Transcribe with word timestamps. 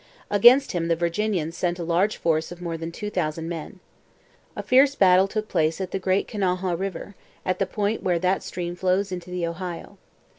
Against 0.31 0.71
him 0.71 0.87
the 0.87 0.95
Virginians 0.95 1.55
sent 1.55 1.77
a 1.77 1.83
large 1.83 2.17
force 2.17 2.51
of 2.51 2.59
more 2.59 2.75
than 2.75 2.91
two 2.91 3.11
thousand 3.11 3.47
men. 3.47 3.79
A 4.55 4.63
fierce 4.63 4.95
battle 4.95 5.27
took 5.27 5.47
place 5.47 5.79
at 5.79 5.91
the 5.91 5.99
Great 5.99 6.27
Kanawha 6.27 6.75
river, 6.75 7.13
at 7.45 7.59
the 7.59 7.67
point 7.67 8.01
where 8.01 8.17
that 8.17 8.41
stream 8.41 8.75
flows 8.75 9.11
into 9.11 9.29
the 9.29 9.45
Ohio. 9.45 9.99